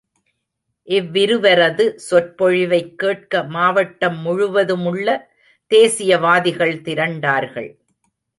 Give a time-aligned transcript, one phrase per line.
[0.87, 5.07] இவ்விருவரது சொற்பொழிவைக் கேட்க மாவட்டம் முழுவதுமுள்ள
[5.71, 7.69] தேசியவாதிகள் திரண்டார்கள்.